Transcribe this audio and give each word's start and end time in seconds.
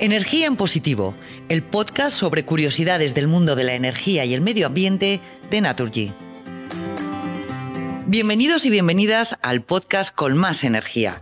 Energía 0.00 0.46
en 0.46 0.56
Positivo, 0.56 1.14
el 1.50 1.62
podcast 1.62 2.16
sobre 2.16 2.46
curiosidades 2.46 3.14
del 3.14 3.28
mundo 3.28 3.54
de 3.54 3.64
la 3.64 3.74
energía 3.74 4.24
y 4.24 4.32
el 4.32 4.40
medio 4.40 4.66
ambiente 4.66 5.20
de 5.50 5.60
Naturgy. 5.60 6.10
Bienvenidos 8.06 8.64
y 8.64 8.70
bienvenidas 8.70 9.36
al 9.42 9.60
podcast 9.60 10.14
con 10.14 10.38
más 10.38 10.64
energía. 10.64 11.20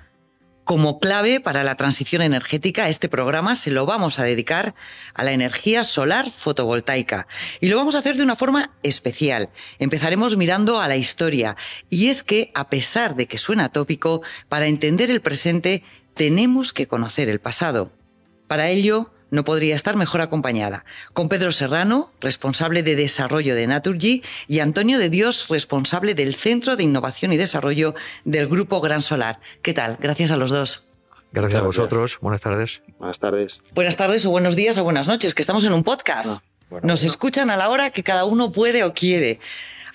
Como 0.63 1.01
clave 1.01 1.41
para 1.41 1.65
la 1.65 1.75
transición 1.75 2.23
energética, 2.23 2.89
este 2.89 3.09
programa 3.09 3.57
se 3.57 3.73
lo 3.73 3.85
vamos 3.85 4.21
a 4.21 4.23
dedicar 4.23 4.77
a 5.13 5.25
la 5.25 5.33
energía 5.33 5.83
solar 5.83 6.31
fotovoltaica. 6.31 7.27
Y 7.61 7.71
lo 7.71 7.79
vamos 7.79 7.97
a 7.97 7.99
hacer 7.99 8.15
de 8.15 8.23
una 8.23 8.37
forma 8.37 8.77
especial. 8.85 9.49
Empezaremos 9.81 10.37
mirando 10.37 10.81
a 10.81 10.87
la 10.87 10.97
historia. 10.97 11.57
Y 11.91 12.11
es 12.11 12.23
que, 12.23 12.53
a 12.55 12.71
pesar 12.71 13.17
de 13.17 13.27
que 13.27 13.39
suena 13.39 13.71
tópico, 13.71 14.23
para 14.49 14.69
entender 14.69 15.11
el 15.11 15.21
presente 15.21 15.83
tenemos 16.15 16.73
que 16.73 16.87
conocer 16.87 17.29
el 17.29 17.41
pasado. 17.41 17.98
Para 18.49 18.69
ello, 18.69 19.11
no 19.31 19.45
podría 19.45 19.77
estar 19.77 19.97
mejor 19.97 20.23
acompañada, 20.23 20.85
con 21.13 21.29
Pedro 21.29 21.53
Serrano, 21.53 22.11
responsable 22.21 22.83
de 22.83 22.97
desarrollo 22.97 23.55
de 23.55 23.67
Naturgy, 23.67 24.23
y 24.49 24.61
Antonio 24.61 24.99
de 24.99 25.11
Dios, 25.11 25.49
responsable 25.49 26.15
del 26.15 26.35
Centro 26.35 26.75
de 26.77 26.83
Innovación 26.83 27.33
y 27.33 27.37
Desarrollo 27.37 27.95
del 28.25 28.49
Grupo 28.49 28.81
Gran 28.81 29.03
Solar. 29.03 29.39
¿Qué 29.63 29.75
tal? 29.75 29.99
Gracias 30.01 30.31
a 30.31 30.37
los 30.37 30.51
dos. 30.51 30.89
Gracias 31.31 31.61
a 31.61 31.65
vosotros. 31.65 32.19
Buenas 32.23 32.41
tardes. 32.41 32.81
Buenas 32.99 33.19
tardes. 33.19 33.63
Buenas 33.75 33.97
tardes 33.99 34.25
o 34.25 34.31
buenos 34.31 34.57
días 34.57 34.79
o 34.79 34.85
buenas 34.85 35.07
noches, 35.07 35.35
que 35.35 35.43
estamos 35.43 35.65
en 35.65 35.75
un 35.75 35.85
podcast. 35.85 36.43
Ah, 36.71 36.81
Nos 36.83 37.05
escuchan 37.05 37.51
a 37.51 37.57
la 37.57 37.69
hora 37.69 37.91
que 37.91 38.03
cada 38.03 38.25
uno 38.25 38.51
puede 38.51 38.83
o 38.85 38.95
quiere. 38.95 39.41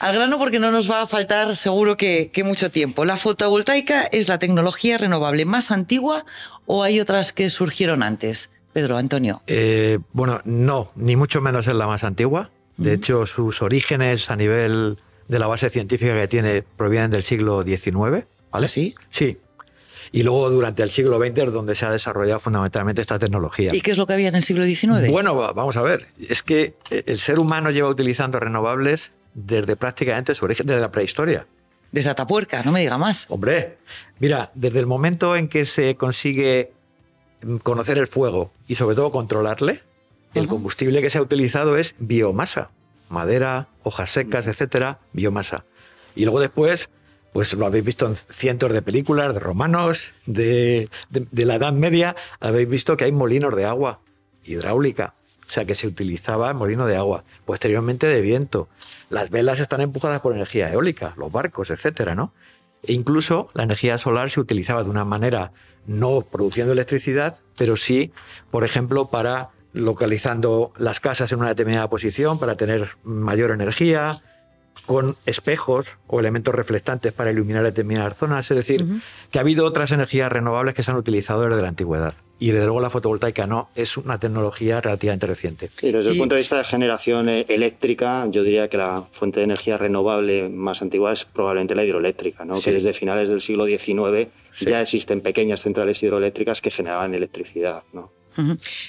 Al 0.04 0.14
grano 0.16 0.38
porque 0.38 0.60
no 0.60 0.70
nos 0.70 0.92
va 0.92 1.02
a 1.02 1.08
faltar 1.08 1.56
seguro 1.56 1.96
que, 1.96 2.30
que 2.34 2.44
mucho 2.44 2.70
tiempo. 2.70 3.06
¿La 3.06 3.16
fotovoltaica 3.16 4.04
es 4.04 4.28
la 4.28 4.38
tecnología 4.38 4.98
renovable 4.98 5.46
más 5.46 5.72
antigua 5.72 6.26
o 6.66 6.84
hay 6.84 7.00
otras 7.00 7.32
que 7.32 7.50
surgieron 7.50 8.04
antes? 8.04 8.52
Pedro, 8.74 8.98
Antonio. 8.98 9.42
Eh, 9.48 10.00
bueno, 10.12 10.42
no, 10.44 10.92
ni 10.98 11.16
mucho 11.16 11.40
menos 11.40 11.68
es 11.68 11.74
la 11.76 11.88
más 11.88 12.04
antigua. 12.04 12.50
De 12.76 12.92
hecho, 12.94 13.26
sus 13.26 13.62
orígenes 13.62 14.30
a 14.30 14.36
nivel 14.36 14.98
de 15.30 15.40
la 15.40 15.48
base 15.48 15.70
científica 15.70 16.14
que 16.16 16.28
tiene 16.28 16.64
provienen 16.64 17.10
del 17.10 17.24
siglo 17.24 17.64
XIX. 17.64 17.94
¿Vale? 17.94 18.26
¿Ah, 18.52 18.68
sí? 18.68 18.96
Sí. 19.10 19.38
Y 20.12 20.24
luego 20.24 20.50
durante 20.50 20.84
el 20.84 20.90
siglo 20.92 21.18
XX 21.18 21.38
es 21.38 21.54
donde 21.54 21.76
se 21.76 21.86
ha 21.86 21.92
desarrollado 21.92 22.42
fundamentalmente 22.42 23.00
esta 23.02 23.18
tecnología. 23.20 23.74
¿Y 23.74 23.80
qué 23.80 23.92
es 23.92 23.98
lo 23.98 24.06
que 24.06 24.14
había 24.14 24.28
en 24.28 24.36
el 24.36 24.44
siglo 24.44 24.66
XIX? 24.66 25.10
Bueno, 25.10 25.34
va- 25.36 25.54
vamos 25.54 25.78
a 25.78 25.82
ver. 25.82 26.08
Es 26.28 26.44
que 26.44 26.74
eh, 26.90 27.04
el 27.06 27.20
ser 27.20 27.40
humano 27.40 27.72
lleva 27.72 27.88
utilizando 27.88 28.38
renovables 28.40 29.12
desde 29.34 29.76
prácticamente 29.76 30.36
su 30.36 30.46
origen, 30.46 30.68
desde 30.68 30.82
la 30.82 30.92
prehistoria. 30.92 31.46
Desde 31.92 32.10
Atapuerca, 32.10 32.64
no 32.64 32.72
me 32.72 32.80
diga 32.82 32.98
más. 32.98 33.26
Hombre, 33.30 33.78
mira, 34.20 34.52
desde 34.56 34.80
el 34.80 34.88
momento 34.88 35.36
en 35.36 35.48
que 35.48 35.66
se 35.66 35.96
consigue 35.96 36.72
mm, 37.44 37.58
conocer 37.58 37.98
el 37.98 38.08
fuego 38.08 38.52
y 38.68 38.76
sobre 38.76 38.96
todo 38.96 39.12
controlarle, 39.12 39.82
el 40.34 40.48
combustible 40.48 41.02
que 41.04 41.12
se 41.12 41.20
ha 41.20 41.22
utilizado 41.22 41.78
es 41.78 41.94
biomasa, 42.00 42.70
madera, 43.10 43.68
hojas 43.84 44.10
secas, 44.12 44.48
etcétera, 44.48 44.98
biomasa. 45.14 45.66
Y 46.16 46.24
luego 46.24 46.40
después, 46.40 46.90
pues 47.34 47.54
lo 47.54 47.68
habéis 47.68 47.86
visto 47.86 48.08
en 48.08 48.16
cientos 48.16 48.74
de 48.74 48.82
películas 48.82 49.32
de 49.36 49.40
romanos, 49.40 50.12
de, 50.26 50.90
de- 51.10 51.28
de 51.30 51.46
la 51.46 51.56
Edad 51.56 51.74
Media, 51.74 52.16
habéis 52.40 52.68
visto 52.68 52.98
que 52.98 53.04
hay 53.04 53.12
molinos 53.12 53.56
de 53.56 53.66
agua 53.66 54.00
hidráulica, 54.44 55.14
o 55.48 55.50
sea 55.50 55.66
que 55.66 55.76
se 55.76 55.88
utilizaba 55.88 56.54
molino 56.54 56.88
de 56.88 56.96
agua, 56.96 57.24
posteriormente 57.46 58.08
de 58.08 58.22
viento. 58.22 58.70
Las 59.10 59.30
velas 59.30 59.60
están 59.60 59.82
empujadas 59.82 60.22
por 60.22 60.34
energía 60.34 60.72
eólica, 60.72 61.14
los 61.18 61.32
barcos, 61.32 61.70
etcétera, 61.70 62.16
¿no? 62.16 62.34
E 62.84 62.94
incluso 62.94 63.48
la 63.54 63.64
energía 63.64 63.98
solar 63.98 64.30
se 64.30 64.40
utilizaba 64.40 64.84
de 64.84 64.90
una 64.90 65.06
manera 65.06 65.52
no 65.86 66.22
produciendo 66.22 66.74
electricidad, 66.74 67.40
pero 67.58 67.78
sí, 67.78 68.12
por 68.52 68.64
ejemplo, 68.64 69.08
para 69.08 69.50
localizando 69.74 70.72
las 70.78 71.00
casas 71.00 71.32
en 71.32 71.40
una 71.40 71.50
determinada 71.50 71.90
posición 71.90 72.40
para 72.40 72.56
tener 72.56 72.90
mayor 73.04 73.52
energía, 73.52 74.22
con 74.86 75.16
espejos 75.26 75.98
o 76.08 76.20
elementos 76.20 76.54
reflectantes 76.54 77.14
para 77.14 77.32
iluminar 77.32 77.64
determinadas 77.64 78.18
zonas. 78.18 78.50
Es 78.52 78.58
decir, 78.58 79.02
que 79.32 79.40
ha 79.40 79.42
habido 79.42 79.66
otras 79.66 79.92
energías 79.92 80.32
renovables 80.32 80.76
que 80.76 80.84
se 80.84 80.92
han 80.92 80.98
utilizado 80.98 81.48
desde 81.48 81.62
la 81.62 81.70
antigüedad. 81.70 82.14
Y 82.44 82.48
desde 82.52 82.66
luego 82.66 82.82
la 82.82 82.90
fotovoltaica 82.90 83.48
no, 83.48 83.70
es 83.74 83.96
una 83.96 84.20
tecnología 84.20 84.82
relativamente 84.82 85.26
reciente. 85.28 85.70
Sí, 85.80 85.94
desde 85.94 86.10
Y- 86.10 86.14
el 86.16 86.20
punto 86.20 86.36
de 86.36 86.42
vista 86.42 86.58
de 86.58 86.66
generación 86.66 87.30
eh, 87.30 87.46
eléctrica, 87.48 88.28
yo 88.30 88.44
diría 88.44 88.68
que 88.68 88.76
la 88.76 89.04
fuente 89.12 89.40
de 89.40 89.46
energía 89.46 89.78
renovable 89.78 90.50
más 90.50 90.82
antigua 90.82 91.14
es 91.14 91.24
probablemente 91.24 91.74
la 91.74 91.86
hidroeléctrica, 91.86 92.44
¿no? 92.44 92.58
Sí. 92.58 92.64
que 92.66 92.72
desde 92.74 92.92
finales 92.94 93.30
del 93.30 93.40
siglo 93.40 93.66
XIX 93.66 94.28
Sí. 94.58 94.66
ya 94.66 94.82
existen 94.82 95.22
pequeñas 95.22 95.62
centrales 95.62 96.04
hidroeléctricas 96.04 96.60
que 96.60 96.70
generaban 96.70 97.16
electricidad. 97.16 97.84
¿no? 97.94 98.12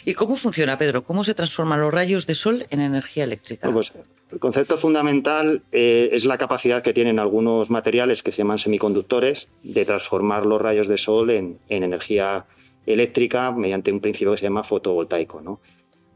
¿Y 0.05 0.15
cómo 0.15 0.35
funciona, 0.35 0.77
Pedro? 0.77 1.05
¿Cómo 1.05 1.23
se 1.23 1.35
transforman 1.35 1.81
los 1.81 1.95
rayos 1.95 2.27
de 2.27 2.35
sol 2.35 2.67
en 2.71 2.81
energía 2.81 3.23
eléctrica? 3.23 3.71
Pues, 3.71 3.93
el 4.33 4.39
concepto 4.41 4.77
fundamental 4.77 5.63
eh, 5.71 6.09
es 6.13 6.25
la 6.25 6.39
capacidad 6.39 6.83
que 6.83 6.93
tienen 6.93 7.21
algunos 7.21 7.71
materiales 7.71 8.25
que 8.25 8.33
se 8.33 8.39
llaman 8.39 8.59
semiconductores 8.59 9.47
de 9.63 9.85
transformar 9.85 10.45
los 10.45 10.61
rayos 10.61 10.89
de 10.89 10.99
sol 10.99 11.31
en, 11.31 11.59
en 11.69 11.85
energía 11.85 12.47
eléctrica 12.87 13.53
mediante 13.53 13.93
un 13.93 14.01
principio 14.01 14.33
que 14.33 14.39
se 14.39 14.45
llama 14.45 14.65
fotovoltaico. 14.65 15.41
¿no? 15.41 15.61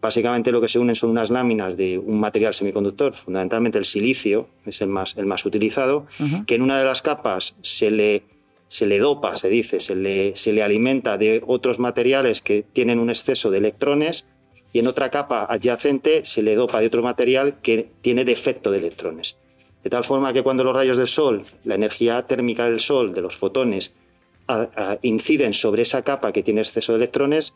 Básicamente 0.01 0.53
lo 0.53 0.61
que 0.61 0.69
se 0.69 0.79
unen 0.79 0.95
son 0.95 1.11
unas 1.11 1.31
láminas 1.31 1.77
de 1.77 1.99
un 1.99 2.21
material 2.21 2.55
semiconductor, 2.55 3.15
fundamentalmente 3.15 3.79
el 3.79 3.85
silicio, 3.85 4.49
es 4.65 4.81
el 4.81 4.89
más, 4.89 5.17
el 5.17 5.27
más 5.27 5.45
utilizado, 5.45 6.07
que 6.47 6.55
en 6.55 6.63
una 6.63 6.79
de 6.79 6.85
las 6.85 7.03
capas 7.03 7.57
se 7.63 7.91
le, 7.91 8.23
se 8.69 8.87
le 8.87 9.01
dopa, 9.01 9.35
se 9.35 9.49
dice, 9.49 9.81
se 9.81 9.97
le, 9.97 10.37
se 10.37 10.53
le 10.53 10.63
alimenta 10.63 11.19
de 11.19 11.43
otros 11.45 11.81
materiales 11.81 12.41
que 12.43 12.65
tienen 12.73 13.01
un 13.01 13.11
exceso 13.11 13.51
de 13.51 13.59
electrones 13.59 14.25
y 14.73 14.79
en 14.79 14.87
otra 14.87 15.11
capa 15.11 15.47
adyacente 15.49 16.25
se 16.25 16.43
le 16.43 16.55
dopa 16.55 16.81
de 16.81 16.87
otro 16.87 17.03
material 17.03 17.61
que 17.61 17.91
tiene 18.01 18.25
defecto 18.25 18.71
de 18.71 18.79
electrones. 18.79 19.37
De 19.83 19.91
tal 19.91 20.05
forma 20.05 20.33
que 20.33 20.43
cuando 20.43 20.63
los 20.65 20.75
rayos 20.75 20.97
del 20.97 21.09
Sol, 21.09 21.43
la 21.65 21.75
energía 21.75 22.23
térmica 22.27 22.69
del 22.69 22.79
Sol, 22.81 23.15
de 23.15 23.23
los 23.23 23.37
fotones, 23.37 23.95
a- 24.49 24.69
a- 24.77 24.99
inciden 25.03 25.55
sobre 25.55 25.83
esa 25.83 26.03
capa 26.03 26.33
que 26.33 26.43
tiene 26.43 26.61
exceso 26.63 26.93
de 26.93 26.97
electrones, 26.97 27.55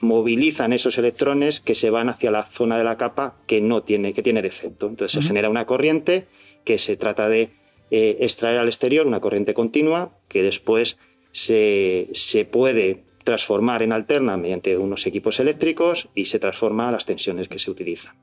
movilizan 0.00 0.72
esos 0.72 0.98
electrones 0.98 1.60
que 1.60 1.74
se 1.74 1.88
van 1.90 2.08
hacia 2.08 2.30
la 2.30 2.42
zona 2.44 2.76
de 2.76 2.84
la 2.84 2.96
capa 2.96 3.36
que 3.46 3.60
no 3.60 3.82
tiene, 3.84 4.12
que 4.12 4.22
tiene 4.22 4.42
defecto. 4.42 4.88
Entonces 4.88 5.20
se 5.22 5.26
genera 5.28 5.48
una 5.48 5.64
corriente 5.64 6.26
que 6.64 6.78
se 6.78 6.96
trata 6.96 7.28
de 7.28 7.50
eh, 7.90 8.16
extraer 8.20 8.58
al 8.58 8.66
exterior, 8.66 9.06
una 9.06 9.20
corriente 9.20 9.54
continua, 9.54 10.18
que 10.28 10.42
después 10.42 10.96
se, 11.30 12.08
se 12.14 12.44
puede 12.44 13.04
transformar 13.22 13.82
en 13.82 13.92
alterna 13.92 14.36
mediante 14.36 14.76
unos 14.76 15.06
equipos 15.06 15.38
eléctricos 15.38 16.08
y 16.14 16.24
se 16.24 16.40
transforma 16.40 16.88
a 16.88 16.92
las 16.92 17.06
tensiones 17.06 17.46
que 17.48 17.58
se 17.60 17.70
utilizan. 17.70 18.14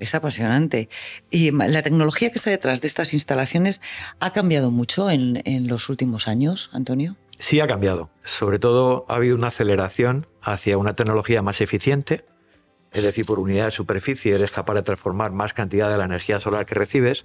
Es 0.00 0.14
apasionante. 0.14 0.88
¿Y 1.30 1.50
la 1.52 1.82
tecnología 1.82 2.30
que 2.30 2.36
está 2.36 2.50
detrás 2.50 2.80
de 2.80 2.88
estas 2.88 3.12
instalaciones 3.12 3.82
ha 4.18 4.32
cambiado 4.32 4.70
mucho 4.70 5.10
en, 5.10 5.42
los 5.68 5.90
últimos 5.90 6.26
años, 6.26 6.70
Antonio? 6.72 7.16
Sí 7.38 7.60
ha 7.60 7.66
cambiado. 7.66 8.08
Sobre 8.24 8.58
todo 8.58 9.04
ha 9.08 9.16
habido 9.16 9.36
una 9.36 9.48
aceleración 9.48 10.26
hacia 10.42 10.78
una 10.78 10.96
tecnología 10.96 11.42
más 11.42 11.60
eficiente, 11.60 12.24
es 12.92 13.02
decir, 13.02 13.26
por 13.26 13.38
unidad 13.38 13.66
de 13.66 13.70
superficie 13.70 14.34
eres 14.34 14.50
capaz 14.50 14.74
de 14.74 14.82
transformar 14.82 15.32
más 15.32 15.52
cantidad 15.52 15.90
de 15.90 15.98
la 15.98 16.06
energía 16.06 16.40
solar 16.40 16.64
que 16.64 16.74
recibes. 16.74 17.24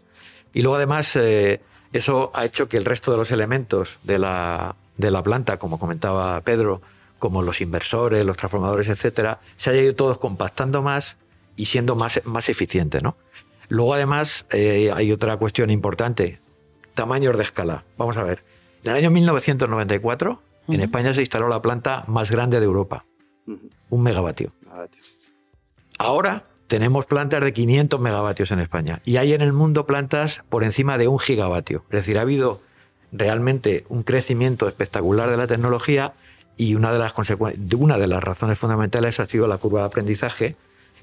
Y 0.53 0.61
luego 0.61 0.75
además 0.75 1.15
eh, 1.15 1.61
eso 1.93 2.29
ha 2.33 2.43
hecho 2.45 2.67
que 2.67 2.77
el 2.77 2.85
resto 2.85 3.11
de 3.11 3.17
los 3.17 3.31
elementos 3.31 3.99
de 4.03 4.19
la, 4.19 4.75
de 4.97 5.11
la 5.11 5.23
planta, 5.23 5.57
como 5.57 5.79
comentaba 5.79 6.39
Pedro, 6.41 6.81
como 7.19 7.41
los 7.41 7.61
inversores, 7.61 8.25
los 8.25 8.35
transformadores, 8.35 8.89
etcétera, 8.89 9.39
se 9.55 9.69
haya 9.69 9.81
ido 9.81 9.95
todos 9.95 10.17
compactando 10.17 10.81
más 10.81 11.15
y 11.55 11.65
siendo 11.65 11.95
más, 11.95 12.21
más 12.25 12.49
eficiente, 12.49 13.01
¿no? 13.01 13.15
Luego 13.67 13.93
además 13.93 14.45
eh, 14.51 14.91
hay 14.93 15.11
otra 15.11 15.37
cuestión 15.37 15.69
importante, 15.69 16.39
tamaños 16.93 17.37
de 17.37 17.43
escala. 17.43 17.83
Vamos 17.97 18.17
a 18.17 18.23
ver. 18.23 18.43
En 18.83 18.91
el 18.91 18.97
año 18.97 19.11
1994 19.11 20.41
en. 20.67 20.81
España 20.81 21.13
se 21.13 21.21
instaló 21.21 21.47
la 21.47 21.61
planta 21.61 22.03
más 22.07 22.31
grande 22.31 22.59
de 22.59 22.65
Europa, 22.65 23.05
un 23.89 24.03
megavatio. 24.03 24.51
Ahora 25.97 26.43
tenemos 26.67 27.05
plantas 27.05 27.41
de 27.41 27.53
500 27.53 27.99
megavatios 27.99 28.51
en 28.51 28.59
España 28.59 29.01
y 29.05 29.17
hay 29.17 29.33
en 29.33 29.41
el 29.41 29.53
mundo 29.53 29.85
plantas 29.85 30.43
por 30.49 30.63
encima 30.63 30.97
de 30.97 31.07
un 31.07 31.19
gigavatio. 31.19 31.83
Es 31.89 31.97
decir, 31.99 32.17
ha 32.17 32.21
habido 32.21 32.61
realmente 33.11 33.85
un 33.89 34.03
crecimiento 34.03 34.67
espectacular 34.67 35.29
de 35.29 35.37
la 35.37 35.47
tecnología 35.47 36.13
y 36.57 36.75
una 36.75 36.91
de 36.91 36.99
las 36.99 37.13
una 37.77 37.97
de 37.97 38.07
las 38.07 38.23
razones 38.23 38.59
fundamentales 38.59 39.19
ha 39.19 39.25
sido 39.25 39.47
la 39.47 39.57
curva 39.57 39.81
de 39.81 39.87
aprendizaje 39.87 40.55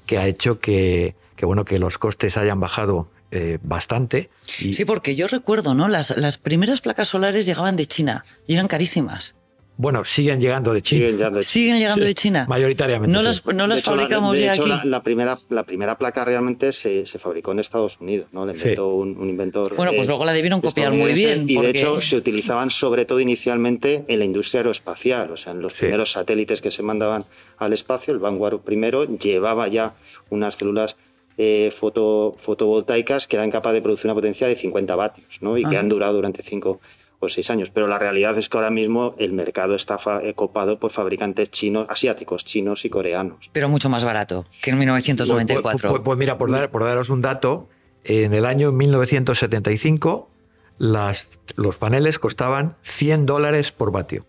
que 0.05 0.17
ha 0.17 0.27
hecho 0.27 0.59
que, 0.59 1.15
que, 1.35 1.45
bueno 1.45 1.65
que 1.65 1.79
los 1.79 1.97
costes 1.97 2.37
hayan 2.37 2.59
bajado 2.59 3.07
eh, 3.31 3.57
bastante. 3.63 4.29
Sí, 4.45 4.85
porque 4.85 5.15
yo 5.15 5.27
recuerdo, 5.27 5.73
¿no? 5.73 5.87
Las, 5.87 6.15
las 6.15 6.37
primeras 6.37 6.81
placas 6.81 7.07
solares 7.07 7.45
llegaban 7.45 7.75
de 7.75 7.87
China 7.87 8.25
y 8.45 8.53
eran 8.53 8.67
carísimas. 8.67 9.35
Bueno, 9.83 10.05
siguen 10.05 10.39
llegando 10.39 10.73
de 10.73 10.81
China. 10.81 10.99
Siguen 11.01 11.17
llegando 11.17 11.37
de 11.39 11.43
China. 11.43 11.51
¿Siguen 11.51 11.77
llegando 11.79 12.05
de 12.05 12.15
China? 12.15 12.45
Mayoritariamente. 12.47 13.11
No 13.11 13.19
sí. 13.19 13.25
las, 13.25 13.45
no 13.45 13.67
las 13.67 13.79
hecho, 13.79 13.91
la- 13.91 13.97
fabricamos 14.03 14.37
de 14.37 14.43
ya 14.45 14.53
hecho, 14.53 14.61
aquí. 14.61 14.69
La, 14.69 14.85
la 14.85 15.03
primera, 15.03 15.37
la 15.49 15.63
primera 15.63 15.97
placa 15.97 16.23
realmente 16.23 16.71
se, 16.71 17.05
se 17.05 17.19
fabricó 17.19 17.51
en 17.51 17.59
Estados 17.59 17.99
Unidos, 17.99 18.27
¿no? 18.31 18.45
Le 18.45 18.53
Sí. 18.53 18.59
inventó 18.59 18.87
un, 18.95 19.17
un 19.17 19.29
inventor. 19.29 19.75
Bueno, 19.75 19.91
pues 19.91 20.05
eh, 20.05 20.07
luego 20.07 20.23
la 20.23 20.31
debieron 20.31 20.61
copiar 20.61 20.93
muy 20.93 21.11
bien, 21.11 21.49
Y 21.49 21.55
porque- 21.55 21.73
de 21.73 21.79
hecho 21.79 21.99
se 22.01 22.15
utilizaban 22.15 22.69
sobre 22.71 23.03
todo 23.03 23.19
inicialmente 23.19 24.05
en 24.07 24.19
la 24.19 24.25
industria 24.25 24.59
aeroespacial, 24.61 25.29
o 25.31 25.35
sea, 25.37 25.51
en 25.51 25.61
los 25.61 25.73
Sí. 25.73 25.79
primeros 25.81 26.11
satélites 26.11 26.61
que 26.61 26.71
se 26.71 26.81
mandaban 26.81 27.25
al 27.57 27.73
espacio, 27.73 28.13
el 28.13 28.19
Vanguard 28.19 28.59
primero 28.61 29.03
llevaba 29.17 29.67
ya 29.67 29.95
unas 30.29 30.55
células 30.55 30.95
eh, 31.37 31.71
foto, 31.75 32.35
fotovoltaicas 32.37 33.27
que 33.27 33.35
eran 33.35 33.49
capaces 33.51 33.73
de 33.75 33.81
producir 33.81 34.05
una 34.05 34.13
potencia 34.13 34.47
de 34.47 34.55
50 34.55 34.95
vatios, 34.95 35.39
¿no? 35.41 35.57
Y 35.57 35.65
que 35.65 35.77
han 35.77 35.89
durado 35.89 36.13
durante 36.13 36.41
5 36.43 36.79
o 37.23 37.29
6 37.29 37.49
años. 37.49 37.69
Pero 37.69 37.87
la 37.87 37.97
realidad 37.99 38.37
es 38.37 38.49
que 38.49 38.57
ahora 38.57 38.69
mismo 38.69 39.15
el 39.17 39.33
mercado 39.33 39.75
está 39.75 39.97
eh, 40.23 40.33
copado 40.33 40.79
por 40.79 40.91
fabricantes 40.91 41.49
chinos, 41.51 41.87
asiáticos, 41.89 42.45
chinos 42.45 42.85
y 42.85 42.89
coreanos. 42.89 43.49
Pero 43.53 43.69
mucho 43.69 43.89
más 43.89 44.03
barato 44.03 44.45
que 44.61 44.71
en 44.71 44.79
1994. 44.79 45.61
Pues, 45.89 45.91
pues- 45.91 46.01
pues 46.03 46.17
mira, 46.17 46.37
por, 46.37 46.51
dar- 46.51 46.69
por 46.71 46.83
daros 46.83 47.09
un 47.09 47.21
dato, 47.21 47.67
en 48.03 48.33
el 48.33 48.45
año 48.45 48.71
1975 48.71 50.29
las, 50.77 51.27
los 51.55 51.77
paneles 51.77 52.19
costaban 52.19 52.75
100 52.83 53.25
dólares 53.25 53.71
por 53.71 53.91
vatio. 53.91 54.25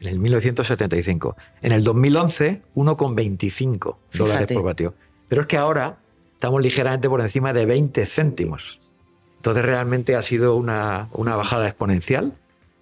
En 0.00 0.08
el 0.08 0.18
1975. 0.18 1.36
En 1.62 1.72
el 1.72 1.84
2011, 1.84 2.62
1,25 2.74 3.96
dólares 4.12 4.48
por 4.52 4.62
vatio. 4.64 4.94
Pero 5.28 5.40
es 5.42 5.46
que 5.46 5.56
ahora 5.56 5.98
estamos 6.34 6.60
ligeramente 6.62 7.08
por 7.08 7.20
encima 7.20 7.52
de 7.52 7.64
20 7.66 8.04
céntimos. 8.06 8.80
Entonces 9.44 9.62
realmente 9.66 10.16
ha 10.16 10.22
sido 10.22 10.56
una, 10.56 11.08
una 11.12 11.36
bajada 11.36 11.66
exponencial 11.68 12.32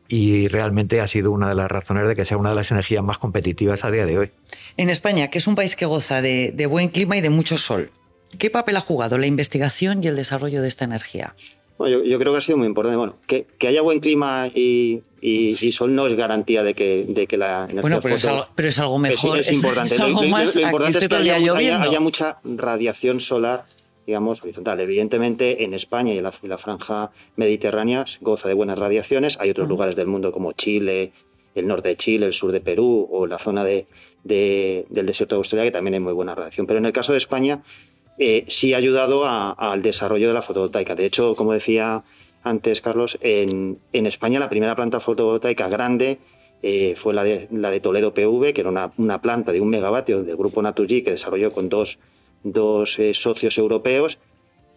y 0.06 0.46
realmente 0.46 1.00
ha 1.00 1.08
sido 1.08 1.32
una 1.32 1.48
de 1.48 1.56
las 1.56 1.68
razones 1.68 2.06
de 2.06 2.14
que 2.14 2.24
sea 2.24 2.36
una 2.36 2.50
de 2.50 2.54
las 2.54 2.70
energías 2.70 3.02
más 3.02 3.18
competitivas 3.18 3.84
a 3.84 3.90
día 3.90 4.06
de 4.06 4.16
hoy. 4.16 4.30
En 4.76 4.88
España, 4.88 5.26
que 5.28 5.38
es 5.38 5.48
un 5.48 5.56
país 5.56 5.74
que 5.74 5.86
goza 5.86 6.22
de, 6.22 6.52
de 6.54 6.66
buen 6.66 6.88
clima 6.90 7.16
y 7.16 7.20
de 7.20 7.30
mucho 7.30 7.58
sol, 7.58 7.90
¿qué 8.38 8.48
papel 8.48 8.76
ha 8.76 8.80
jugado 8.80 9.18
la 9.18 9.26
investigación 9.26 10.04
y 10.04 10.06
el 10.06 10.14
desarrollo 10.14 10.62
de 10.62 10.68
esta 10.68 10.84
energía? 10.84 11.34
Bueno, 11.78 11.98
yo, 11.98 12.04
yo 12.04 12.16
creo 12.20 12.30
que 12.30 12.38
ha 12.38 12.42
sido 12.42 12.58
muy 12.58 12.68
importante. 12.68 12.96
Bueno, 12.96 13.16
que, 13.26 13.44
que 13.58 13.66
haya 13.66 13.82
buen 13.82 13.98
clima 13.98 14.46
y, 14.54 15.02
y- 15.20 15.56
y 15.60 15.72
sol 15.72 15.92
no 15.96 16.06
es 16.06 16.14
garantía 16.16 16.62
de 16.62 16.74
que, 16.74 17.06
de 17.08 17.26
que 17.26 17.36
la 17.38 17.62
energía 17.64 17.80
Bueno, 17.80 17.98
pero 18.00 18.14
es, 18.14 18.22
foto- 18.22 18.34
algo, 18.34 18.48
pero 18.54 18.68
es 18.68 18.78
algo 18.78 18.94
es- 18.96 19.02
mejor. 19.02 19.38
es, 19.38 19.52
importante. 19.52 19.94
es 19.94 19.98
Lo- 19.98 20.06
algo 20.06 20.22
lo, 20.22 20.28
más 20.28 20.54
lo 20.54 20.60
a 20.60 20.64
importante 20.64 20.98
esté 21.00 21.04
es 21.16 21.22
que 21.24 21.30
haya, 21.32 21.54
haya- 21.56 21.82
haya 21.82 21.98
mucha 21.98 22.36
radiación 22.44 23.18
solar, 23.18 23.64
digamos, 24.06 24.42
horizontal. 24.42 24.80
Evidentemente, 24.80 25.64
en 25.64 25.74
España 25.74 26.12
y 26.14 26.18
en 26.18 26.24
la, 26.24 26.58
franja 26.58 27.10
mediterránea 27.36 28.04
goza 28.20 28.48
de 28.48 28.54
buenas 28.54 28.78
radiaciones. 28.78 29.38
Hay 29.40 29.50
otros 29.50 29.68
lugares 29.68 29.96
del 29.96 30.06
mundo 30.06 30.32
como 30.32 30.52
Chile, 30.52 31.12
el 31.54 31.66
norte 31.66 31.88
de 31.90 31.96
Chile, 31.96 32.26
el 32.26 32.32
sur 32.32 32.52
de 32.52 32.60
Perú 32.60 33.08
o 33.10 33.26
la 33.26 33.38
zona 33.38 33.64
de, 33.64 33.86
de- 34.24 34.86
del 34.88 35.06
desierto 35.06 35.34
de 35.36 35.38
Australia, 35.38 35.64
que 35.66 35.70
también 35.72 35.94
hay 35.94 36.00
muy 36.00 36.12
buena 36.12 36.34
radiación. 36.34 36.66
Pero 36.66 36.78
en 36.78 36.86
el 36.86 36.92
caso 36.92 37.12
de 37.12 37.18
España, 37.18 37.62
eh, 38.18 38.44
sí 38.48 38.74
ha 38.74 38.78
ayudado 38.78 39.24
a- 39.24 39.50
al 39.52 39.82
desarrollo 39.82 40.28
de 40.28 40.34
la 40.34 40.42
fotovoltaica. 40.42 40.94
De 40.94 41.06
hecho, 41.06 41.34
como 41.34 41.52
decía 41.52 42.02
antes 42.44 42.80
Carlos, 42.80 43.18
en, 43.20 43.78
en 43.92 44.06
España 44.06 44.40
la 44.40 44.48
primera 44.50 44.74
planta 44.74 44.98
fotovoltaica 44.98 45.68
grande 45.68 46.18
eh, 46.64 46.94
fue 46.96 47.12
la 47.14 47.22
de, 47.24 47.48
la 47.52 47.70
de 47.70 47.80
Toledo 47.80 48.14
PV, 48.14 48.52
que 48.52 48.60
era 48.62 48.70
una, 48.70 48.92
una 48.96 49.20
planta 49.20 49.52
de 49.52 49.60
un 49.60 49.68
megavatio 49.68 50.22
del 50.24 50.36
grupo 50.36 50.60
Naturgy 50.62 51.02
que 51.02 51.10
desarrolló 51.12 51.50
con 51.50 51.68
dos, 51.68 51.98
dos 52.44 52.98
eh, 52.98 53.14
socios 53.14 53.58
europeos, 53.58 54.18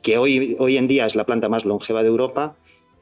que 0.01 0.17
hoy, 0.17 0.55
hoy 0.59 0.77
en 0.77 0.87
día 0.87 1.05
es 1.05 1.15
la 1.15 1.25
planta 1.25 1.49
más 1.49 1.65
longeva 1.65 2.03
de 2.03 2.09
Europa 2.09 2.55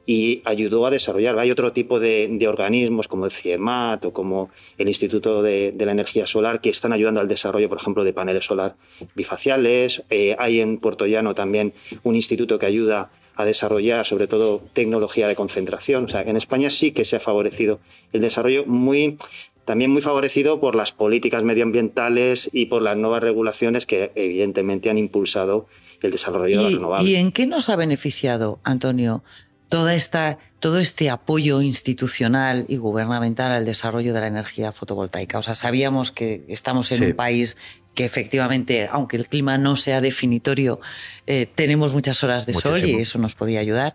y 0.06 0.42
ayudó 0.46 0.86
a 0.86 0.90
desarrollar. 0.90 1.38
Hay 1.40 1.52
otro 1.52 1.72
tipo 1.72 2.00
de, 2.00 2.30
de 2.32 2.48
organismos 2.48 3.08
como 3.08 3.26
el 3.26 3.32
CIEMAT 3.32 4.06
o 4.06 4.14
como 4.14 4.50
el 4.78 4.88
Instituto 4.88 5.42
de, 5.42 5.74
la 5.78 5.92
Energía 5.92 6.28
Solar 6.28 6.62
que 6.62 6.70
están 6.70 6.94
ayudando 6.94 7.22
al 7.22 7.28
desarrollo, 7.28 7.70
por 7.70 7.78
ejemplo, 7.78 8.04
de 8.04 8.14
paneles 8.14 8.46
solar 8.46 8.76
bifaciales. 9.16 10.04
Eh, 10.10 10.36
hay 10.38 10.60
en 10.60 10.78
Puerto 10.78 11.06
Llano 11.06 11.36
también 11.36 11.74
un 12.04 12.16
instituto 12.16 12.60
que 12.60 12.66
ayuda 12.66 13.12
a 13.36 13.46
desarrollar 13.46 14.06
sobre 14.06 14.28
todo 14.28 14.62
tecnología 14.74 15.28
de 15.28 15.36
concentración. 15.36 16.06
O 16.06 16.08
sea, 16.10 16.22
en 16.22 16.38
España 16.38 16.70
sí 16.70 16.92
que 16.92 17.06
se 17.06 17.16
ha 17.16 17.20
favorecido 17.20 17.80
el 18.12 18.22
desarrollo 18.22 18.66
muy 18.66 19.18
también 19.66 19.92
muy 19.92 20.02
favorecido 20.02 20.60
por 20.60 20.76
las 20.76 20.92
políticas 20.92 21.44
medioambientales 21.44 22.50
y 22.54 22.66
por 22.66 22.82
las 22.82 22.98
nuevas 22.98 23.22
regulaciones 23.24 23.86
que 23.86 24.12
evidentemente 24.16 24.90
han 24.90 24.98
impulsado 24.98 25.68
el 26.02 26.12
desarrollo 26.12 26.58
de 26.58 26.64
las 26.64 26.72
¿Y, 26.72 26.76
renovables. 26.76 27.10
y 27.10 27.16
en 27.16 27.32
qué 27.32 27.48
nos 27.48 27.70
ha 27.70 27.76
beneficiado, 27.76 28.60
Antonio, 28.64 29.24
toda 29.70 29.96
esta, 29.96 30.38
todo 30.60 30.80
este 30.80 31.10
apoyo 31.10 31.62
institucional 31.62 32.66
y 32.68 32.78
gubernamental 32.78 33.52
al 33.52 33.66
desarrollo 33.66 34.14
de 34.14 34.20
la 34.20 34.28
energía 34.28 34.72
fotovoltaica? 34.72 35.40
O 35.40 35.42
sea, 35.42 35.56
sabíamos 35.56 36.12
que 36.12 36.44
estamos 36.48 36.92
en 36.92 36.98
Sí. 37.00 37.04
un 37.06 37.14
país 37.14 37.58
que 37.94 38.06
efectivamente, 38.06 38.88
aunque 38.92 39.18
el 39.18 39.28
clima 39.28 39.58
no 39.58 39.76
sea 39.76 40.02
definitorio, 40.02 40.80
eh, 41.28 41.48
tenemos 41.54 41.94
muchas 41.94 42.24
horas 42.24 42.46
de 42.46 42.54
sol 42.54 42.84
y 42.84 42.96
eso 42.96 43.20
nos 43.20 43.36
podía 43.36 43.60
ayudar. 43.60 43.94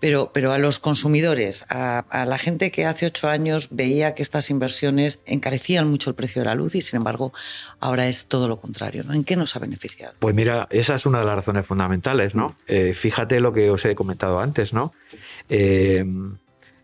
Pero, 0.00 0.30
pero 0.32 0.52
a 0.52 0.58
los 0.58 0.78
consumidores, 0.78 1.64
a, 1.68 2.04
a 2.10 2.24
la 2.24 2.38
gente 2.38 2.70
que 2.70 2.86
hace 2.86 3.06
ocho 3.06 3.28
años 3.28 3.68
veía 3.70 4.14
que 4.14 4.22
estas 4.22 4.50
inversiones 4.50 5.20
encarecían 5.26 5.88
mucho 5.88 6.10
el 6.10 6.16
precio 6.16 6.42
de 6.42 6.46
la 6.46 6.54
luz 6.54 6.74
y 6.74 6.82
sin 6.82 6.98
embargo 6.98 7.32
ahora 7.80 8.06
es 8.08 8.26
todo 8.26 8.48
lo 8.48 8.60
contrario. 8.60 9.02
¿no? 9.04 9.14
¿En 9.14 9.24
qué 9.24 9.36
nos 9.36 9.56
ha 9.56 9.58
beneficiado? 9.58 10.14
Pues 10.18 10.34
mira, 10.34 10.66
esa 10.70 10.94
es 10.94 11.06
una 11.06 11.20
de 11.20 11.24
las 11.24 11.36
razones 11.36 11.66
fundamentales, 11.66 12.34
¿no? 12.34 12.56
Eh, 12.66 12.94
fíjate 12.94 13.40
lo 13.40 13.52
que 13.52 13.70
os 13.70 13.84
he 13.84 13.94
comentado 13.94 14.40
antes, 14.40 14.72
¿no? 14.72 14.92
Eh, 15.48 16.04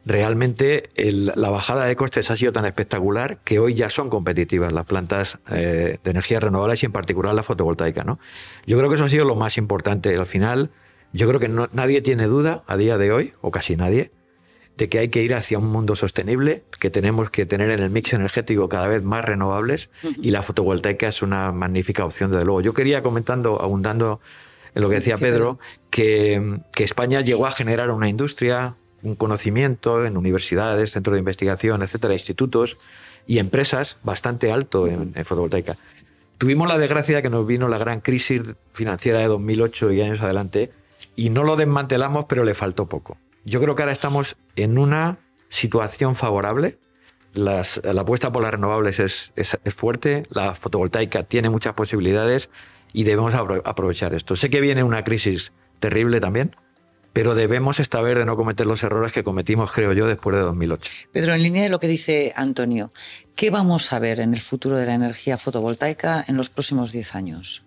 realmente 0.05 0.91
el- 0.97 1.33
la 1.35 1.51
bajada 1.51 1.87
de 1.87 1.97
costes 1.97 2.31
ha 2.31 2.37
sido 2.37 2.53
tan 2.53 2.67
espectacular 2.67 3.39
que 3.45 3.59
hoy 3.59 3.75
ya 3.75 3.91
son 3.91 4.11
competitivas 4.11 4.73
las 4.73 4.85
plantas 4.87 5.39
eh, 5.51 5.99
de 6.03 6.11
energías 6.11 6.43
renovables 6.43 6.83
y 6.83 6.87
en 6.87 6.93
particular 6.93 7.35
la 7.35 7.43
fotovoltaica, 7.43 8.05
¿no? 8.05 8.19
Yo 8.67 8.77
creo 8.79 8.89
que 8.91 8.97
eso 8.97 9.05
ha 9.05 9.09
sido 9.09 9.25
lo 9.25 9.35
más 9.35 9.57
importante. 9.57 10.15
Al 10.15 10.27
final, 10.27 10.71
yo 11.13 11.27
creo 11.29 11.41
que 11.41 11.49
no- 11.49 11.69
nadie 11.73 12.03
tiene 12.03 12.27
duda 12.27 12.65
a 12.67 12.77
día 12.77 12.99
de 12.99 13.13
hoy, 13.13 13.33
o 13.41 13.51
casi 13.51 13.77
nadie, 13.77 14.11
de 14.77 14.89
que 14.89 14.99
hay 14.99 15.09
que 15.09 15.23
ir 15.23 15.35
hacia 15.35 15.59
un 15.59 15.67
mundo 15.71 15.95
sostenible, 15.95 16.65
que 16.81 16.91
tenemos 16.91 17.31
que 17.31 17.47
tener 17.47 17.71
en 17.71 17.81
el 17.81 17.91
mix 17.91 18.13
energético 18.13 18.69
cada 18.69 18.89
vez 18.89 19.03
más 19.05 19.25
renovables 19.25 19.89
y 20.21 20.33
la 20.33 20.43
fotovoltaica 20.43 21.07
es 21.09 21.23
una 21.23 21.53
magnífica 21.53 22.05
opción, 22.05 22.31
desde 22.33 22.45
luego. 22.45 22.61
Yo 22.61 22.75
quería 22.75 23.01
comentando, 23.03 23.63
abundando 23.63 24.21
en 24.75 24.83
lo 24.83 24.89
que 24.89 24.97
decía 24.97 25.17
Pedro, 25.17 25.59
que, 25.91 26.59
que 26.75 26.83
España 26.83 27.21
llegó 27.21 27.47
a 27.47 27.53
generar 27.53 27.91
una 27.93 28.09
industria, 28.09 28.75
un 29.05 29.15
conocimiento 29.15 30.05
en 30.05 30.17
universidades, 30.17 30.91
centros 30.91 31.13
de 31.15 31.21
investigación, 31.21 31.83
etcétera, 31.83 32.15
institutos 32.15 32.77
y 33.27 33.39
empresas 33.39 33.97
bastante 34.03 34.51
alto 34.51 34.87
en, 34.89 35.13
en 35.15 35.25
fotovoltaica. 35.25 35.77
Tuvimos 36.39 36.67
la 36.67 36.79
desgracia 36.79 37.23
que 37.23 37.31
nos 37.31 37.47
vino 37.47 37.69
la 37.69 37.79
gran 37.79 38.01
crisis 38.01 38.43
financiera 38.73 39.21
de 39.21 39.27
2008 39.29 39.93
y 39.93 40.01
años 40.03 40.21
adelante 40.21 40.73
y 41.15 41.31
no 41.31 41.45
lo 41.45 41.55
desmantelamos, 41.57 42.25
pero 42.29 42.43
le 42.45 42.55
faltó 42.55 42.87
poco. 42.89 43.17
Yo 43.45 43.61
creo 43.61 43.77
que 43.77 43.83
ahora 43.83 43.93
estamos 43.93 44.37
en 44.57 44.79
una 44.79 45.19
situación 45.49 46.17
favorable. 46.17 46.79
Las- 47.35 47.81
la 47.85 48.01
apuesta 48.03 48.33
por 48.33 48.43
las 48.43 48.53
renovables 48.53 48.99
es, 49.01 49.33
es- 49.37 49.59
es 49.65 49.75
fuerte, 49.75 50.25
la 50.31 50.55
fotovoltaica 50.55 51.23
tiene 51.25 51.51
muchas 51.51 51.75
posibilidades 51.75 52.49
y 52.93 53.05
debemos 53.05 53.35
apro- 53.35 53.63
aprovechar 53.65 54.15
esto. 54.15 54.35
Sé 54.37 54.51
que 54.51 54.61
viene 54.61 54.83
una 54.83 55.05
crisis 55.05 55.53
terrible 55.79 56.21
también, 56.21 56.57
pero 57.15 57.37
debemos 57.37 57.81
esta 57.81 58.03
vez 58.03 58.19
de 58.19 58.27
no 58.27 58.37
cometer 58.37 58.67
los 58.67 58.83
errores 58.83 59.13
que 59.13 59.23
cometimos, 59.23 59.73
creo 59.73 59.93
yo, 59.93 60.07
después 60.07 60.37
de 60.37 60.43
2008. 60.43 60.93
Pedro, 61.13 61.33
en 61.33 61.43
línea 61.45 61.63
de 61.63 61.69
lo 61.71 61.79
que 61.79 61.87
dice 61.87 62.35
Antonio, 62.37 62.91
¿qué 63.37 63.51
vamos 63.51 63.93
a 63.93 64.01
ver 64.01 64.19
en 64.19 64.35
el 64.35 64.41
futuro 64.41 64.77
de 64.77 64.85
la 64.85 64.95
energía 64.95 65.39
fotovoltaica 65.39 66.25
en 66.27 66.37
los 66.37 66.51
próximos 66.51 66.91
10 66.91 67.15
años? 67.15 67.65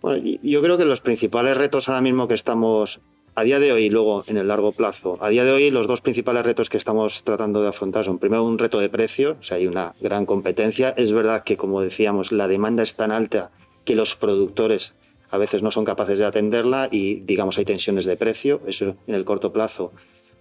Bueno, 0.00 0.24
yo 0.42 0.62
creo 0.62 0.78
que 0.78 0.84
los 0.84 1.00
principales 1.00 1.56
retos 1.56 1.88
ahora 1.88 2.00
mismo 2.00 2.28
que 2.28 2.34
estamos 2.34 3.00
a 3.34 3.42
día 3.42 3.58
de 3.58 3.72
hoy 3.72 3.86
y 3.86 3.90
luego 3.90 4.22
en 4.28 4.36
el 4.36 4.46
largo 4.46 4.70
plazo, 4.70 5.18
a 5.20 5.28
día 5.28 5.44
de 5.44 5.50
hoy 5.50 5.70
los 5.72 5.88
dos 5.88 6.00
principales 6.00 6.44
retos 6.44 6.70
que 6.70 6.76
estamos 6.76 7.24
tratando 7.24 7.60
de 7.60 7.68
afrontar 7.68 8.04
son 8.04 8.18
primero 8.20 8.44
un 8.44 8.58
reto 8.58 8.78
de 8.78 8.88
precio, 8.88 9.36
o 9.40 9.42
sea, 9.42 9.56
hay 9.56 9.66
una 9.66 9.94
gran 10.00 10.26
competencia. 10.26 10.94
Es 10.96 11.10
verdad 11.10 11.42
que, 11.42 11.56
como 11.56 11.80
decíamos, 11.80 12.30
la 12.30 12.46
demanda 12.46 12.84
es 12.84 12.94
tan 12.94 13.10
alta 13.10 13.50
que 13.84 13.96
los 13.96 14.14
productores 14.14 14.94
a 15.30 15.38
veces 15.38 15.62
no 15.62 15.70
son 15.70 15.84
capaces 15.84 16.18
de 16.18 16.24
atenderla 16.24 16.88
y, 16.90 17.16
digamos, 17.20 17.58
hay 17.58 17.64
tensiones 17.64 18.04
de 18.06 18.16
precio. 18.16 18.60
Eso 18.66 18.96
en 19.06 19.14
el 19.14 19.24
corto 19.24 19.52
plazo 19.52 19.92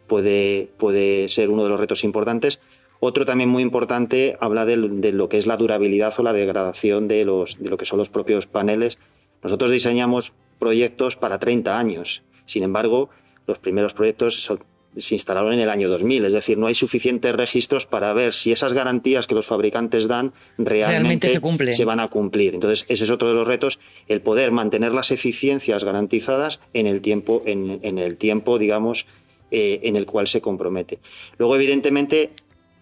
puede, 0.07 0.69
puede 0.77 1.27
ser 1.27 1.49
uno 1.49 1.63
de 1.63 1.69
los 1.69 1.79
retos 1.79 2.03
importantes. 2.03 2.61
Otro 2.99 3.25
también 3.25 3.49
muy 3.49 3.61
importante 3.61 4.37
habla 4.39 4.65
de, 4.65 4.77
lo 4.77 5.29
que 5.29 5.37
es 5.37 5.45
la 5.45 5.57
durabilidad 5.57 6.13
o 6.17 6.23
la 6.23 6.33
degradación 6.33 7.07
de, 7.07 7.25
los, 7.25 7.57
de 7.61 7.69
lo 7.69 7.77
que 7.77 7.85
son 7.85 7.99
los 7.99 8.09
propios 8.09 8.47
paneles. 8.47 8.97
Nosotros 9.43 9.69
diseñamos 9.71 10.33
proyectos 10.57 11.15
para 11.15 11.37
30 11.37 11.77
años. 11.77 12.23
Sin 12.45 12.63
embargo, 12.63 13.09
los 13.45 13.59
primeros 13.59 13.93
proyectos 13.93 14.41
son- 14.41 14.63
se 14.97 15.15
instalaron 15.15 15.53
en 15.53 15.59
el 15.59 15.69
año 15.69 15.89
2000. 15.89 16.25
Es 16.25 16.33
decir, 16.33 16.57
no 16.57 16.67
hay 16.67 16.75
suficientes 16.75 17.33
registros 17.35 17.85
para 17.85 18.13
ver 18.13 18.33
si 18.33 18.51
esas 18.51 18.73
garantías 18.73 19.27
que 19.27 19.35
los 19.35 19.47
fabricantes 19.47 20.07
dan 20.07 20.33
realmente, 20.57 20.87
Realmente 20.87 21.29
se 21.29 21.39
cumple. 21.39 21.85
van 21.85 21.99
a 21.99 22.07
cumplir. 22.07 22.53
Entonces, 22.53 22.85
ese 22.87 23.03
es 23.03 23.09
otro 23.09 23.27
de 23.27 23.33
los 23.33 23.47
retos, 23.47 23.79
el 24.07 24.21
poder 24.21 24.51
mantener 24.51 24.91
las 24.91 25.11
eficiencias 25.11 25.83
garantizadas 25.83 26.59
en 26.73 26.87
el 26.87 27.01
tiempo, 27.01 27.43
en, 27.45 27.79
en 27.83 27.97
el 27.97 28.17
tiempo 28.17 28.57
digamos, 28.57 29.05
eh, 29.51 29.79
en 29.83 29.95
el 29.95 30.05
cual 30.05 30.27
se 30.27 30.41
compromete. 30.41 30.99
Luego, 31.37 31.55
evidentemente, 31.55 32.31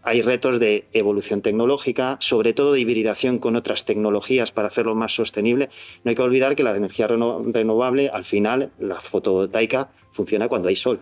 hay 0.01 0.21
retos 0.21 0.59
de 0.59 0.85
evolución 0.93 1.41
tecnológica, 1.41 2.17
sobre 2.19 2.53
todo 2.53 2.73
de 2.73 2.79
hibridación 2.79 3.39
con 3.39 3.55
otras 3.55 3.85
tecnologías 3.85 4.51
para 4.51 4.67
hacerlo 4.67 4.95
más 4.95 5.13
sostenible. 5.13 5.69
No 6.03 6.09
hay 6.09 6.15
que 6.15 6.21
olvidar 6.21 6.55
que 6.55 6.63
la 6.63 6.75
energía 6.75 7.07
renovable, 7.07 8.09
al 8.09 8.23
final, 8.23 8.71
la 8.79 8.99
fotovoltaica, 8.99 9.89
funciona 10.11 10.47
cuando 10.47 10.69
hay 10.69 10.75
sol. 10.75 10.99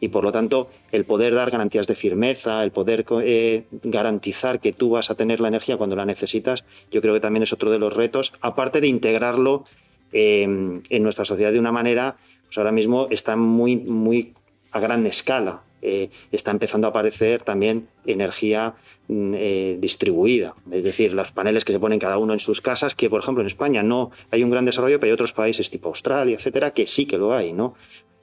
Y 0.00 0.08
por 0.08 0.24
lo 0.24 0.32
tanto, 0.32 0.68
el 0.92 1.04
poder 1.04 1.34
dar 1.34 1.50
garantías 1.50 1.86
de 1.86 1.94
firmeza, 1.94 2.62
el 2.62 2.70
poder 2.70 3.04
eh, 3.22 3.64
garantizar 3.82 4.60
que 4.60 4.72
tú 4.72 4.90
vas 4.90 5.10
a 5.10 5.14
tener 5.14 5.40
la 5.40 5.48
energía 5.48 5.76
cuando 5.76 5.96
la 5.96 6.04
necesitas, 6.04 6.64
yo 6.90 7.00
creo 7.00 7.14
que 7.14 7.20
también 7.20 7.42
es 7.42 7.52
otro 7.52 7.70
de 7.70 7.78
los 7.78 7.94
retos, 7.94 8.32
aparte 8.40 8.80
de 8.80 8.88
integrarlo 8.88 9.64
en 10.10 10.82
nuestra 11.02 11.26
sociedad 11.26 11.52
de 11.52 11.58
una 11.58 11.70
manera, 11.70 12.16
pues 12.46 12.56
ahora 12.56 12.72
mismo 12.72 13.08
está 13.10 13.36
muy, 13.36 13.76
muy 13.76 14.32
a 14.70 14.80
gran 14.80 15.04
escala. 15.06 15.62
Eh, 15.80 16.10
está 16.32 16.50
empezando 16.50 16.88
a 16.88 16.90
aparecer 16.90 17.42
también 17.42 17.86
energía 18.04 18.74
mm, 19.06 19.34
eh, 19.36 19.76
distribuida, 19.78 20.56
es 20.72 20.82
decir, 20.82 21.12
los 21.12 21.30
paneles 21.30 21.64
que 21.64 21.72
se 21.72 21.78
ponen 21.78 22.00
cada 22.00 22.18
uno 22.18 22.32
en 22.32 22.40
sus 22.40 22.60
casas, 22.60 22.96
que 22.96 23.08
por 23.08 23.20
ejemplo 23.20 23.42
en 23.42 23.46
España 23.46 23.84
no 23.84 24.10
hay 24.32 24.42
un 24.42 24.50
gran 24.50 24.64
desarrollo, 24.64 24.98
pero 24.98 25.10
hay 25.10 25.14
otros 25.14 25.32
países 25.32 25.70
tipo 25.70 25.88
Australia, 25.88 26.34
etcétera, 26.34 26.72
que 26.72 26.88
sí 26.88 27.06
que 27.06 27.16
lo 27.16 27.32
hay, 27.32 27.52
¿no? 27.52 27.76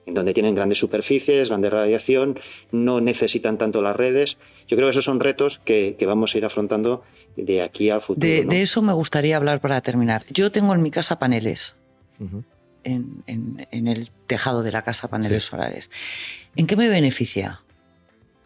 En 0.05 0.13
donde 0.13 0.33
tienen 0.33 0.53
grandes 0.53 0.77
superficies, 0.77 1.49
grande 1.49 1.69
radiación, 1.69 2.39
no 2.71 3.01
necesitan 3.01 3.57
tanto 3.57 3.81
las 3.81 3.95
redes. 3.95 4.37
Yo 4.67 4.77
creo 4.77 4.87
que 4.87 4.91
esos 4.91 5.05
son 5.05 5.19
retos 5.19 5.59
que, 5.59 5.97
vamos 6.05 6.35
a 6.35 6.37
ir 6.37 6.45
afrontando 6.45 7.03
de 7.35 7.63
aquí 7.63 7.89
al 7.89 8.01
futuro. 8.01 8.27
De, 8.27 8.61
eso 8.61 8.81
me 8.81 8.93
gustaría 8.93 9.35
hablar 9.35 9.61
para 9.61 9.81
terminar. 9.81 10.23
Yo 10.29 10.51
tengo 10.51 10.73
en 10.75 10.81
mi 10.83 10.91
casa 10.91 11.17
paneles. 11.17 11.75
en, 12.83 13.65
el 13.71 14.09
tejado 14.27 14.61
de 14.61 14.71
la 14.71 14.83
casa 14.83 15.07
paneles 15.07 15.45
solares. 15.45 15.89
¿En 16.55 16.67
qué 16.67 16.75
me 16.75 16.87
beneficia, 16.87 17.61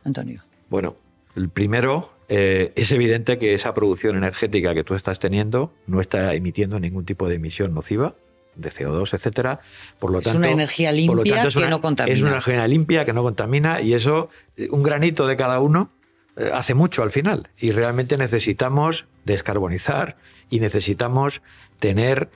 Antonio? 0.06 0.44
Bueno, 0.70 0.96
el 1.36 1.50
primero, 1.50 2.14
eh, 2.30 2.72
es 2.76 2.92
evidente 2.92 3.38
que 3.38 3.54
esa 3.54 3.74
producción 3.74 4.16
energética 4.16 4.74
que 4.74 4.84
tú 4.84 4.96
estás 4.96 5.20
teniendo 5.20 5.74
no 5.88 6.00
está 6.00 6.34
emitiendo 6.34 6.80
ningún 6.80 7.06
tipo 7.06 7.28
de 7.28 7.36
emisión 7.36 7.74
nociva 7.74 8.16
de 8.60 8.72
CO2, 8.72 9.14
etcétera. 9.14 9.60
Por 10.00 10.12
lo 10.12 10.20
es 10.20 10.28
una 10.28 10.50
energía 10.50 10.92
limpia 10.92 11.50
que 11.50 11.68
no 11.68 11.82
contamina. 11.82 12.16
Es 12.16 12.22
una 12.22 12.32
energía 12.32 12.68
limpia 12.68 13.06
que 13.06 13.14
no 13.14 13.24
contamina 13.24 13.82
y 13.82 13.94
eso, 13.94 14.30
eh, 14.58 14.68
un 14.72 14.84
granito 14.84 15.28
de 15.28 15.38
cada 15.38 15.60
uno, 15.60 15.92
eh, 16.38 16.52
hace 16.54 16.74
mucho 16.74 17.04
al 17.04 17.12
final. 17.12 17.50
Y 17.58 17.72
realmente 17.72 18.18
necesitamos 18.18 19.06
descarbonizar 19.26 20.18
y 20.50 20.60
necesitamos 20.60 21.42
tener 21.80 22.30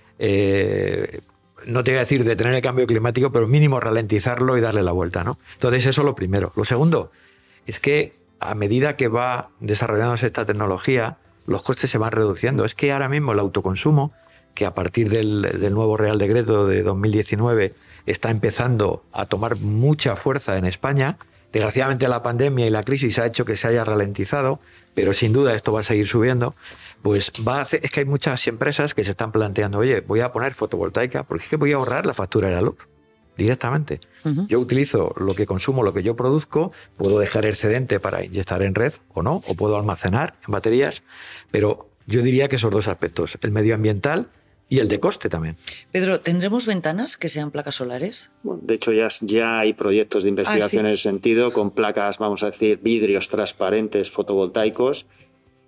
no 1.65 1.83
te 1.83 1.91
voy 1.91 1.97
a 1.97 2.01
decir 2.01 2.23
detener 2.23 2.53
el 2.53 2.61
cambio 2.61 2.87
climático, 2.87 3.31
pero 3.31 3.47
mínimo 3.47 3.79
ralentizarlo 3.79 4.57
y 4.57 4.61
darle 4.61 4.83
la 4.83 4.91
vuelta, 4.91 5.23
¿no? 5.23 5.37
Entonces 5.53 5.85
eso 5.85 6.01
es 6.01 6.05
lo 6.05 6.15
primero. 6.15 6.51
Lo 6.55 6.65
segundo 6.65 7.11
es 7.65 7.79
que 7.79 8.13
a 8.39 8.55
medida 8.55 8.95
que 8.95 9.07
va 9.07 9.49
desarrollándose 9.59 10.27
esta 10.27 10.45
tecnología, 10.45 11.17
los 11.45 11.63
costes 11.63 11.89
se 11.89 11.97
van 11.97 12.11
reduciendo. 12.11 12.65
Es 12.65 12.75
que 12.75 12.91
ahora 12.91 13.09
mismo 13.09 13.31
el 13.31 13.39
autoconsumo, 13.39 14.13
que 14.53 14.65
a 14.65 14.73
partir 14.73 15.09
del, 15.09 15.41
del 15.59 15.73
nuevo 15.73 15.97
Real 15.97 16.17
Decreto 16.17 16.67
de 16.67 16.83
2019 16.83 17.73
está 18.05 18.29
empezando 18.29 19.03
a 19.11 19.25
tomar 19.25 19.57
mucha 19.57 20.15
fuerza 20.15 20.57
en 20.57 20.65
España, 20.65 21.17
desgraciadamente 21.51 22.07
la 22.07 22.23
pandemia 22.23 22.65
y 22.65 22.69
la 22.69 22.83
crisis 22.83 23.19
ha 23.19 23.25
hecho 23.25 23.45
que 23.45 23.57
se 23.57 23.67
haya 23.67 23.83
ralentizado, 23.85 24.59
pero 24.93 25.13
sin 25.13 25.33
duda 25.33 25.53
esto 25.53 25.71
va 25.71 25.81
a 25.81 25.83
seguir 25.83 26.07
subiendo. 26.07 26.55
Pues 27.01 27.31
va 27.47 27.59
a 27.59 27.61
hacer, 27.61 27.81
es 27.83 27.91
que 27.91 28.01
hay 28.01 28.05
muchas 28.05 28.45
empresas 28.47 28.93
que 28.93 29.03
se 29.03 29.11
están 29.11 29.31
planteando, 29.31 29.79
oye, 29.79 30.01
voy 30.01 30.21
a 30.21 30.31
poner 30.31 30.53
fotovoltaica 30.53 31.23
porque 31.23 31.43
es 31.43 31.49
que 31.49 31.55
voy 31.55 31.73
a 31.73 31.75
ahorrar 31.75 32.05
la 32.05 32.13
factura 32.13 32.49
de 32.49 32.55
la 32.55 32.61
luz 32.61 32.77
directamente. 33.37 33.99
Yo 34.47 34.59
utilizo 34.59 35.13
lo 35.17 35.33
que 35.35 35.45
consumo, 35.45 35.83
lo 35.83 35.91
que 35.91 36.03
yo 36.03 36.15
produzco, 36.15 36.71
puedo 36.97 37.19
dejar 37.19 37.45
excedente 37.45 37.99
para 37.99 38.23
inyectar 38.23 38.61
en 38.61 38.75
red 38.75 38.93
o 39.13 39.21
no, 39.21 39.43
o 39.47 39.55
puedo 39.55 39.75
almacenar 39.75 40.35
en 40.47 40.51
baterías, 40.51 41.03
pero 41.51 41.89
yo 42.05 42.21
diría 42.21 42.47
que 42.47 42.57
esos 42.57 42.71
dos 42.71 42.87
aspectos, 42.87 43.37
el 43.41 43.51
medioambiental 43.51 44.29
y 44.73 44.79
el 44.79 44.87
de 44.87 44.99
coste 44.99 45.29
también. 45.29 45.55
Pedro, 45.91 46.19
¿tendremos 46.19 46.65
ventanas 46.65 47.15
que 47.15 47.29
sean 47.29 47.51
placas 47.51 47.75
solares? 47.75 48.31
de 48.41 48.73
hecho, 48.73 48.91
ya, 48.91 49.07
ya 49.21 49.59
hay 49.59 49.73
proyectos 49.73 50.23
de 50.23 50.29
investigación 50.29 50.87
ah, 50.87 50.89
en 50.89 50.95
ese 50.95 51.03
sentido, 51.03 51.53
con 51.53 51.69
placas, 51.69 52.17
vamos 52.17 52.41
a 52.41 52.47
decir, 52.47 52.79
vidrios 52.81 53.29
transparentes 53.29 54.09
fotovoltaicos, 54.09 55.05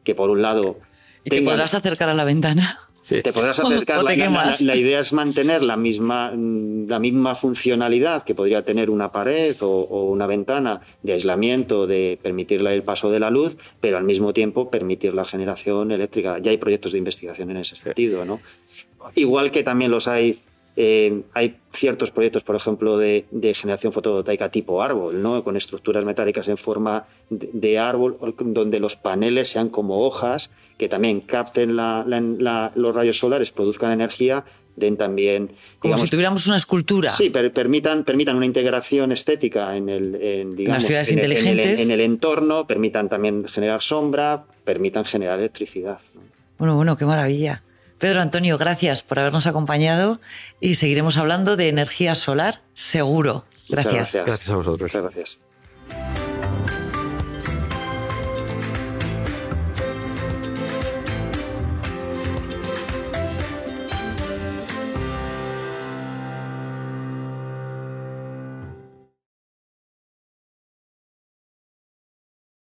que 0.03 0.15
por 0.15 0.31
un 0.31 0.41
lado 0.41 0.79
¿Y 1.23 1.29
te 1.29 1.41
podrás 1.43 1.75
acercar 1.75 2.09
a 2.09 2.15
la 2.15 2.23
ventana? 2.23 2.79
Te 3.07 3.31
podrás 3.31 3.59
acercar. 3.63 4.03
la, 4.03 4.55
la, 4.59 4.75
idea 4.75 4.99
es 4.99 5.13
mantener 5.13 5.63
la 5.63 5.77
misma, 5.77 6.31
la 6.35 6.99
misma 6.99 7.35
funcionalidad 7.35 8.23
que 8.23 8.33
podría 8.33 8.63
tener 8.63 8.89
una 8.89 9.11
pared 9.11 9.55
o, 9.61 10.05
una 10.05 10.25
ventana 10.25 10.81
de 11.03 11.13
aislamiento, 11.13 11.85
de 11.85 12.17
permitirle 12.21 12.73
el 12.73 12.81
paso 12.81 13.11
de 13.11 13.19
la 13.19 13.29
luz, 13.29 13.55
pero 13.79 13.97
al 13.97 14.03
mismo 14.03 14.33
tiempo 14.33 14.71
permitir 14.71 15.13
la 15.13 15.25
generación 15.25 15.91
eléctrica. 15.91 16.39
Ya 16.39 16.49
hay 16.49 16.57
proyectos 16.57 16.93
de 16.93 16.97
investigación 16.97 17.51
en 17.51 17.57
ese 17.57 17.75
sentido, 17.75 18.25
¿no? 18.25 18.39
Igual 19.13 19.51
que 19.51 19.63
también 19.63 19.91
los 19.91 20.07
hay 20.07 20.39
eh, 20.77 21.21
hay 21.33 21.55
ciertos 21.71 22.11
proyectos, 22.11 22.43
por 22.43 22.55
ejemplo, 22.55 22.97
de, 22.97 23.25
generación 23.55 23.93
fotovoltaica 23.93 24.49
tipo 24.49 24.83
árbol, 24.83 25.21
¿no? 25.21 25.41
con 25.43 25.55
estructuras 25.55 26.05
metálicas 26.05 26.49
en 26.49 26.57
forma 26.57 27.05
de, 27.29 27.79
árbol, 27.79 28.17
donde 28.39 28.79
los 28.81 28.97
paneles 28.97 29.47
sean 29.47 29.69
como 29.69 30.01
hojas 30.01 30.49
que 30.77 30.89
también 30.89 31.21
capten 31.21 31.77
los 31.77 32.95
rayos 32.95 33.17
solares, 33.17 33.51
produzcan 33.51 33.93
energía, 33.93 34.43
den 34.75 34.97
también... 34.97 35.51
Como 35.79 35.97
si 35.97 36.07
tuviéramos 36.07 36.45
una 36.47 36.57
escultura. 36.57 37.13
Sí, 37.13 37.29
permitan, 37.29 38.03
permitan 38.03 38.35
una 38.35 38.45
integración 38.45 39.13
estética 39.13 39.77
en 39.77 39.87
el, 39.87 40.11
digamos, 40.55 40.83
Las 40.83 40.85
ciudades 40.85 41.11
inteligentes. 41.13 41.79
En 41.79 41.91
el, 41.91 42.01
entorno, 42.01 42.67
permitan 42.67 43.07
también 43.07 43.47
generar 43.47 43.81
sombra, 43.81 44.43
permitan 44.65 45.05
generar 45.05 45.39
electricidad. 45.39 45.99
Bueno, 46.57 46.75
bueno, 46.75 46.97
qué 46.97 47.05
maravilla. 47.05 47.63
Pedro 47.97 48.21
Antonio, 48.21 48.57
gracias 48.57 49.03
por 49.03 49.19
habernos 49.19 49.47
acompañado 49.47 50.19
y 50.59 50.75
seguiremos 50.75 51.17
hablando 51.17 51.55
de 51.55 51.69
energía 51.69 52.15
solar 52.15 52.61
seguro. 52.73 53.45
Gracias. 53.69 53.93
gracias. 53.93 54.25
Gracias 54.25 54.49
a 54.49 54.55
vosotros. 54.55 54.81
Muchas 54.81 55.01
gracias. 55.01 55.44